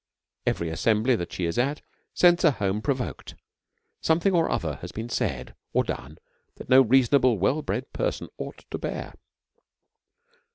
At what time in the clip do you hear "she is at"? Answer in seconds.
1.31-1.83